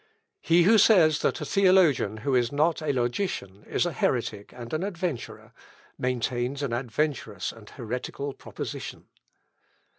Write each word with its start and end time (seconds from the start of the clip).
"He 0.39 0.63
who 0.63 0.79
says 0.79 1.19
that 1.19 1.41
a 1.41 1.45
theologian 1.45 2.17
who 2.25 2.33
is 2.33 2.51
not 2.51 2.81
a 2.81 2.91
logician 2.91 3.63
is 3.65 3.85
a 3.85 3.91
heretic 3.91 4.51
and 4.51 4.73
an 4.73 4.81
adventurer, 4.81 5.53
maintains 5.95 6.63
an 6.63 6.73
adventurous 6.73 7.51
and 7.51 7.69
heretical 7.69 8.33
proposition. 8.33 9.05